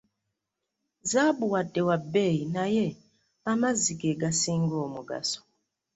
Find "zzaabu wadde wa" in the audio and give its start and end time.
1.03-1.97